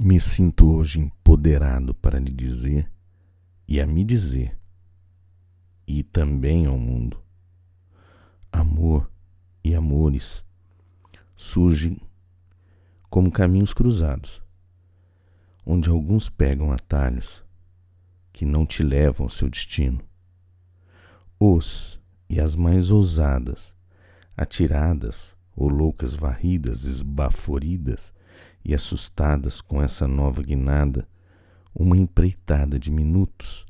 Me 0.00 0.20
sinto 0.20 0.72
hoje 0.72 1.00
empoderado 1.00 1.92
para 1.92 2.20
lhe 2.20 2.30
dizer 2.30 2.88
e 3.66 3.80
a 3.80 3.86
me 3.86 4.04
dizer, 4.04 4.56
e 5.88 6.04
também 6.04 6.66
ao 6.66 6.78
mundo, 6.78 7.20
amor 8.52 9.10
e 9.64 9.74
amores 9.74 10.44
surgem 11.34 12.00
como 13.10 13.28
caminhos 13.28 13.74
cruzados, 13.74 14.40
onde 15.66 15.88
alguns 15.88 16.30
pegam 16.30 16.70
atalhos 16.70 17.42
que 18.32 18.46
não 18.46 18.64
te 18.64 18.84
levam 18.84 19.26
ao 19.26 19.30
seu 19.30 19.50
destino. 19.50 20.00
Os 21.40 22.00
e 22.30 22.40
as 22.40 22.54
mais 22.54 22.92
ousadas, 22.92 23.74
atiradas 24.36 25.34
ou 25.56 25.68
loucas 25.68 26.14
varridas, 26.14 26.84
esbaforidas 26.84 28.12
e 28.64 28.74
assustadas 28.74 29.60
com 29.60 29.82
essa 29.82 30.06
nova 30.06 30.42
guinada, 30.42 31.08
uma 31.74 31.96
empreitada 31.96 32.78
de 32.78 32.90
minutos 32.90 33.64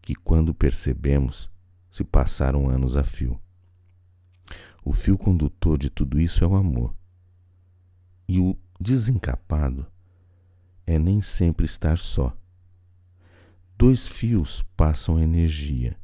que, 0.00 0.14
quando 0.14 0.54
percebemos, 0.54 1.50
se 1.90 2.04
passaram 2.04 2.68
anos 2.68 2.96
a 2.96 3.04
fio. 3.04 3.40
O 4.84 4.92
fio 4.92 5.16
condutor 5.16 5.78
de 5.78 5.90
tudo 5.90 6.20
isso 6.20 6.42
é 6.42 6.46
o 6.46 6.56
amor. 6.56 6.94
E 8.26 8.40
o 8.40 8.56
desencapado 8.80 9.86
é 10.86 10.98
nem 10.98 11.20
sempre 11.20 11.66
estar 11.66 11.98
só. 11.98 12.36
Dois 13.78 14.06
fios 14.06 14.62
passam 14.76 15.20
energia 15.20 15.96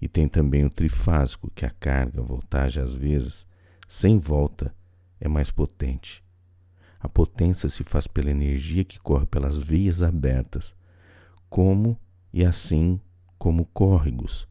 e 0.00 0.08
tem 0.08 0.28
também 0.28 0.64
o 0.64 0.70
trifásico, 0.70 1.50
que 1.54 1.64
a 1.64 1.70
carga, 1.70 2.20
a 2.20 2.24
voltagem, 2.24 2.82
às 2.82 2.94
vezes, 2.94 3.46
sem 3.86 4.18
volta, 4.18 4.74
é 5.20 5.28
mais 5.28 5.50
potente. 5.50 6.21
A 7.02 7.08
potência 7.08 7.68
se 7.68 7.82
faz 7.82 8.06
pela 8.06 8.30
energia 8.30 8.84
que 8.84 9.00
corre 9.00 9.26
pelas 9.26 9.60
veias 9.60 10.02
abertas, 10.02 10.72
como 11.50 11.98
e 12.32 12.44
assim 12.44 13.00
como 13.36 13.66
córregos 13.66 14.48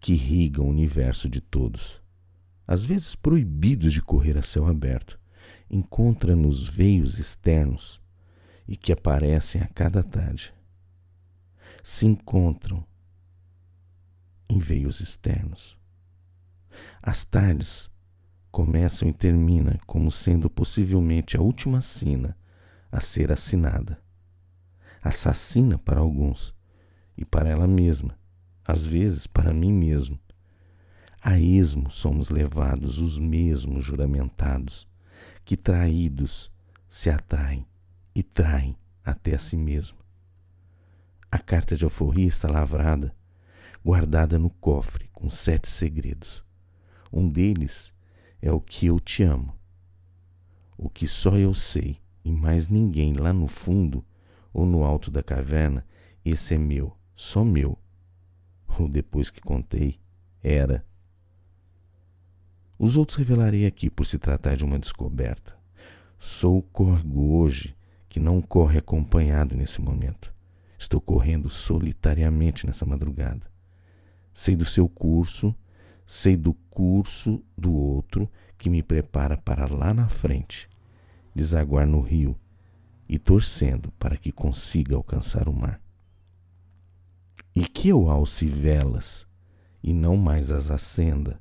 que 0.00 0.14
irrigam 0.14 0.66
o 0.66 0.70
universo 0.70 1.28
de 1.28 1.40
todos. 1.40 2.02
Às 2.66 2.84
vezes 2.84 3.14
proibidos 3.14 3.92
de 3.92 4.02
correr 4.02 4.36
a 4.36 4.42
céu 4.42 4.66
aberto, 4.66 5.20
encontra 5.70 6.34
nos 6.34 6.68
veios 6.68 7.20
externos 7.20 8.02
e 8.66 8.76
que 8.76 8.92
aparecem 8.92 9.62
a 9.62 9.68
cada 9.68 10.02
tarde. 10.02 10.52
Se 11.82 12.06
encontram 12.06 12.84
em 14.48 14.58
veios 14.58 15.00
externos. 15.00 15.78
As 17.00 17.24
tardes 17.24 17.88
começam 18.54 19.08
e 19.08 19.12
terminam 19.12 19.76
como 19.84 20.12
sendo 20.12 20.48
possivelmente 20.48 21.36
a 21.36 21.40
última 21.40 21.80
sina 21.80 22.38
a 22.90 23.00
ser 23.00 23.32
assinada. 23.32 24.00
Assassina 25.02 25.76
para 25.76 25.98
alguns 25.98 26.54
e 27.16 27.24
para 27.24 27.48
ela 27.48 27.66
mesma, 27.66 28.16
às 28.64 28.86
vezes 28.86 29.26
para 29.26 29.52
mim 29.52 29.72
mesmo. 29.72 30.20
A 31.20 31.36
esmo 31.36 31.90
somos 31.90 32.30
levados 32.30 33.00
os 33.00 33.18
mesmos 33.18 33.84
juramentados, 33.84 34.86
que 35.44 35.56
traídos 35.56 36.48
se 36.86 37.10
atraem 37.10 37.66
e 38.14 38.22
traem 38.22 38.76
até 39.04 39.34
a 39.34 39.38
si 39.40 39.56
mesmo. 39.56 39.98
A 41.28 41.40
carta 41.40 41.76
de 41.76 41.82
alforria 41.82 42.28
está 42.28 42.48
lavrada, 42.48 43.12
guardada 43.84 44.38
no 44.38 44.48
cofre 44.48 45.10
com 45.12 45.28
sete 45.28 45.68
segredos. 45.68 46.44
Um 47.12 47.28
deles 47.28 47.92
é 48.44 48.52
o 48.52 48.60
que 48.60 48.84
eu 48.84 49.00
te 49.00 49.22
amo. 49.22 49.58
O 50.76 50.90
que 50.90 51.06
só 51.06 51.38
eu 51.38 51.54
sei 51.54 51.98
e 52.22 52.30
mais 52.30 52.68
ninguém 52.68 53.14
lá 53.14 53.32
no 53.32 53.48
fundo 53.48 54.04
ou 54.52 54.66
no 54.66 54.84
alto 54.84 55.10
da 55.10 55.22
caverna, 55.22 55.82
esse 56.22 56.52
é 56.52 56.58
meu, 56.58 56.94
só 57.14 57.42
meu. 57.42 57.78
Ou 58.78 58.86
depois 58.86 59.30
que 59.30 59.40
contei, 59.40 59.98
era. 60.42 60.84
Os 62.78 62.98
outros 62.98 63.16
revelarei 63.16 63.64
aqui 63.64 63.88
por 63.88 64.04
se 64.04 64.18
tratar 64.18 64.58
de 64.58 64.64
uma 64.64 64.78
descoberta. 64.78 65.56
Sou 66.18 66.58
o 66.58 66.62
corgo 66.62 67.38
hoje 67.38 67.74
que 68.10 68.20
não 68.20 68.42
corre 68.42 68.76
acompanhado 68.76 69.56
nesse 69.56 69.80
momento. 69.80 70.34
Estou 70.78 71.00
correndo 71.00 71.48
solitariamente 71.48 72.66
nessa 72.66 72.84
madrugada. 72.84 73.50
Sei 74.34 74.54
do 74.54 74.66
seu 74.66 74.86
curso 74.86 75.56
sei 76.06 76.36
do 76.36 76.54
curso 76.70 77.42
do 77.56 77.72
outro 77.72 78.30
que 78.58 78.68
me 78.68 78.82
prepara 78.82 79.36
para 79.36 79.66
lá 79.72 79.92
na 79.92 80.08
frente, 80.08 80.68
desaguar 81.34 81.86
no 81.86 82.00
rio 82.00 82.38
e 83.08 83.18
torcendo 83.18 83.92
para 83.92 84.16
que 84.16 84.32
consiga 84.32 84.96
alcançar 84.96 85.48
o 85.48 85.52
mar. 85.52 85.80
E 87.54 87.66
que 87.66 87.88
eu 87.88 88.08
alce 88.08 88.46
velas 88.46 89.26
e 89.82 89.92
não 89.92 90.16
mais 90.16 90.50
as 90.50 90.70
acenda, 90.70 91.38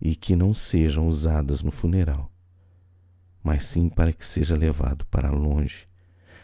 e 0.00 0.14
que 0.14 0.36
não 0.36 0.54
sejam 0.54 1.08
usadas 1.08 1.62
no 1.62 1.72
funeral, 1.72 2.30
mas 3.42 3.64
sim 3.64 3.88
para 3.88 4.12
que 4.12 4.24
seja 4.24 4.56
levado 4.56 5.04
para 5.06 5.30
longe 5.30 5.88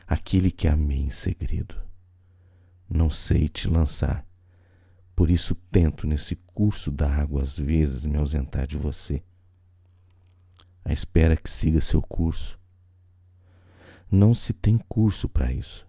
aquele 0.07 0.51
que 0.51 0.67
amei 0.67 0.99
em 0.99 1.11
segredo. 1.11 1.77
Não 2.91 3.09
sei 3.09 3.49
te 3.49 3.69
lançar, 3.69 4.27
por 5.19 5.31
isso 5.31 5.57
tento 5.57 6.07
nesse 6.07 6.37
curso 6.55 6.93
da 6.93 7.13
água 7.13 7.43
às 7.43 7.59
vezes 7.59 8.07
me 8.07 8.17
ausentar 8.17 8.69
de 8.69 8.77
você. 8.77 9.21
A 10.85 10.93
espera 10.93 11.37
que 11.37 11.51
siga 11.51 11.81
seu 11.81 12.01
curso. 12.01 12.57
Não 14.09 14.33
se 14.33 14.53
tem 14.53 14.79
curso 14.79 15.29
para 15.29 15.53
isso. 15.53 15.85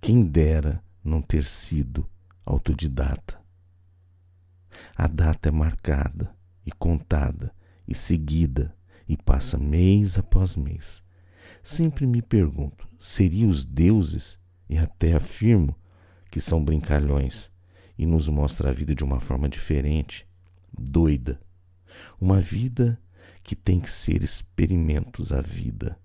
Quem 0.00 0.24
dera 0.24 0.80
não 1.02 1.20
ter 1.20 1.42
sido 1.42 2.08
autodidata. 2.44 3.36
A 4.96 5.08
data 5.08 5.48
é 5.48 5.52
marcada 5.52 6.32
e 6.64 6.70
contada 6.70 7.52
e 7.84 7.96
seguida 7.96 8.72
e 9.08 9.16
passa 9.16 9.58
mês 9.58 10.16
após 10.16 10.54
mês. 10.54 11.02
Sempre 11.64 12.06
me 12.06 12.22
pergunto: 12.22 12.88
seriam 12.96 13.50
os 13.50 13.64
deuses? 13.64 14.38
E 14.68 14.78
até 14.78 15.14
afirmo 15.14 15.74
que 16.30 16.40
são 16.40 16.64
brincalhões 16.64 17.50
e 17.98 18.06
nos 18.06 18.28
mostra 18.28 18.70
a 18.70 18.72
vida 18.72 18.94
de 18.94 19.04
uma 19.04 19.20
forma 19.20 19.48
diferente, 19.48 20.26
doida. 20.76 21.40
Uma 22.20 22.40
vida 22.40 23.00
que 23.42 23.54
tem 23.54 23.80
que 23.80 23.90
ser 23.90 24.22
experimentos 24.22 25.32
à 25.32 25.40
vida. 25.40 25.98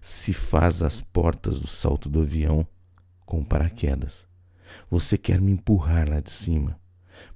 Se 0.00 0.32
faz 0.32 0.82
as 0.82 1.00
portas 1.00 1.60
do 1.60 1.66
salto 1.66 2.08
do 2.08 2.20
avião 2.20 2.66
com 3.24 3.44
paraquedas. 3.44 4.26
Você 4.90 5.16
quer 5.16 5.40
me 5.40 5.52
empurrar 5.52 6.08
lá 6.08 6.20
de 6.20 6.30
cima, 6.30 6.78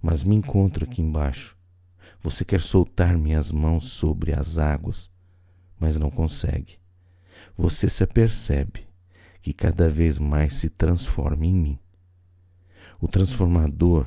mas 0.00 0.22
me 0.22 0.34
encontro 0.34 0.84
aqui 0.84 1.00
embaixo. 1.00 1.56
Você 2.22 2.44
quer 2.44 2.60
soltar 2.60 3.16
minhas 3.16 3.50
mãos 3.50 3.88
sobre 3.90 4.32
as 4.32 4.58
águas, 4.58 5.10
mas 5.78 5.98
não 5.98 6.10
consegue. 6.10 6.78
Você 7.56 7.88
se 7.88 8.04
apercebe 8.04 8.86
que 9.40 9.52
cada 9.52 9.88
vez 9.88 10.18
mais 10.18 10.54
se 10.54 10.70
transforma 10.70 11.44
em 11.44 11.52
mim. 11.52 11.78
O 13.02 13.08
transformador 13.08 14.06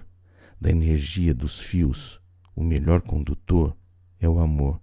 da 0.59 0.71
energia 0.71 1.33
dos 1.33 1.59
fios, 1.59 2.21
o 2.55 2.63
melhor 2.63 3.01
condutor 3.01 3.75
é 4.21 4.29
o 4.29 4.39
amor. 4.39 4.79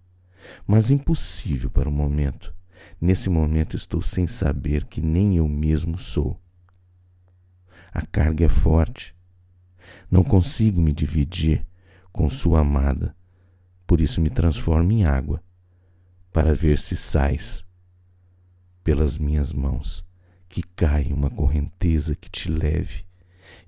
Mas 0.67 0.91
impossível 0.91 1.71
para 1.71 1.89
o 1.89 1.93
momento. 1.93 2.55
Nesse 3.01 3.31
momento 3.31 3.75
estou 3.75 4.03
sem 4.03 4.27
saber 4.27 4.85
que 4.85 5.01
nem 5.01 5.37
eu 5.37 5.49
mesmo 5.49 5.97
sou. 5.97 6.39
A 7.91 8.05
carga 8.05 8.45
é 8.45 8.51
forte. 8.51 9.17
Não 10.11 10.23
consigo 10.23 10.79
me 10.79 10.93
dividir 10.93 11.67
com 12.13 12.29
sua 12.29 12.61
amada, 12.61 13.17
por 13.87 13.99
isso 13.99 14.21
me 14.21 14.29
transformo 14.29 14.93
em 14.93 15.07
água, 15.07 15.43
para 16.31 16.55
ver 16.55 16.79
se 16.79 16.99
sais 16.99 17.65
pelas 18.85 19.17
minhas 19.17 19.55
mãos, 19.55 20.05
que 20.51 20.63
cai 20.63 21.11
uma 21.15 21.31
correnteza 21.31 22.15
que 22.15 22.29
te 22.29 22.51
leve 22.51 23.11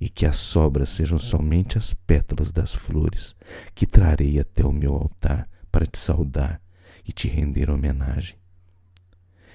e 0.01 0.09
que 0.09 0.27
as 0.27 0.37
sobras 0.37 0.91
sejam 0.91 1.19
somente 1.19 1.79
as 1.79 1.95
pétalas 1.95 2.53
das 2.53 2.75
flores 2.75 3.35
que 3.75 3.87
trarei 3.87 4.39
até 4.39 4.65
o 4.65 4.73
meu 4.73 4.95
altar 4.95 5.49
para 5.71 5.87
te 5.87 5.99
saudar 5.99 6.61
e 7.07 7.13
te 7.13 7.29
render 7.29 7.71
homenagem. 7.71 8.37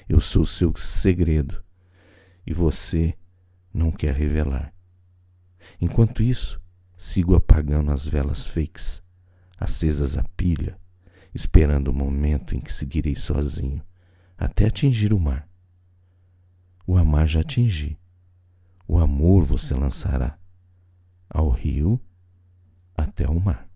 Eu 0.07 0.19
sou 0.19 0.45
seu 0.45 0.75
segredo 0.75 1.63
e 2.45 2.53
você 2.53 3.13
não 3.73 3.91
quer 3.91 4.15
revelar. 4.15 4.73
Enquanto 5.79 6.23
isso, 6.23 6.59
sigo 6.97 7.35
apagando 7.35 7.91
as 7.91 8.07
velas 8.07 8.47
fakes, 8.47 9.03
acesas 9.57 10.17
a 10.17 10.23
pilha, 10.35 10.79
esperando 11.33 11.89
o 11.89 11.93
momento 11.93 12.55
em 12.55 12.59
que 12.59 12.73
seguirei 12.73 13.15
sozinho 13.15 13.83
até 14.37 14.67
atingir 14.67 15.13
o 15.13 15.19
mar. 15.19 15.47
O 16.87 16.97
amar 16.97 17.27
já 17.27 17.41
atingi 17.41 17.98
o 18.89 18.97
amor 18.97 19.43
você 19.43 19.75
lançará 19.75 20.35
ao 21.29 21.47
rio 21.47 22.01
até 22.97 23.29
o 23.29 23.39
mar. 23.39 23.67